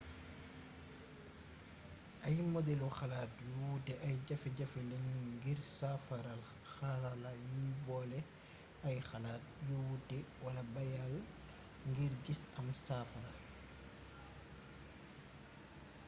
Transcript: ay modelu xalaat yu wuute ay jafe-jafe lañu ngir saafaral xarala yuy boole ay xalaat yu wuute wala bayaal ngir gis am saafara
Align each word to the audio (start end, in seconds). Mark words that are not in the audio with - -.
ay 2.27 2.35
modelu 2.53 2.87
xalaat 2.99 3.31
yu 3.45 3.51
wuute 3.61 3.93
ay 4.07 4.15
jafe-jafe 4.27 4.81
lañu 4.91 5.17
ngir 5.35 5.59
saafaral 5.77 6.41
xarala 6.75 7.31
yuy 7.47 7.69
boole 7.87 8.19
ay 8.87 8.97
xalaat 9.09 9.43
yu 9.67 9.75
wuute 9.87 10.17
wala 10.43 10.61
bayaal 10.73 11.15
ngir 11.93 12.13
gis 12.25 12.41
am 12.59 12.67
saafara 12.85 13.33